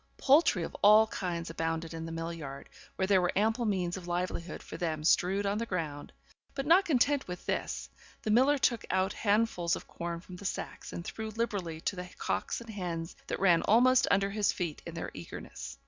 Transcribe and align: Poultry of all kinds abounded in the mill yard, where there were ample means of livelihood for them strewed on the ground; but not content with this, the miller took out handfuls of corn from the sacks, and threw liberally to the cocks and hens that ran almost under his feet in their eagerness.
Poultry 0.17 0.63
of 0.63 0.75
all 0.81 1.05
kinds 1.05 1.51
abounded 1.51 1.93
in 1.93 2.07
the 2.07 2.11
mill 2.11 2.33
yard, 2.33 2.69
where 2.95 3.05
there 3.05 3.21
were 3.21 3.31
ample 3.35 3.65
means 3.65 3.97
of 3.97 4.07
livelihood 4.07 4.63
for 4.63 4.75
them 4.75 5.03
strewed 5.03 5.45
on 5.45 5.59
the 5.59 5.65
ground; 5.67 6.11
but 6.55 6.65
not 6.65 6.85
content 6.85 7.27
with 7.27 7.45
this, 7.45 7.87
the 8.23 8.31
miller 8.31 8.57
took 8.57 8.83
out 8.89 9.13
handfuls 9.13 9.75
of 9.75 9.87
corn 9.87 10.19
from 10.19 10.37
the 10.37 10.43
sacks, 10.45 10.91
and 10.91 11.05
threw 11.05 11.29
liberally 11.29 11.79
to 11.81 11.95
the 11.95 12.09
cocks 12.17 12.59
and 12.61 12.71
hens 12.71 13.15
that 13.27 13.39
ran 13.39 13.61
almost 13.61 14.07
under 14.09 14.31
his 14.31 14.51
feet 14.51 14.81
in 14.87 14.95
their 14.95 15.11
eagerness. 15.13 15.77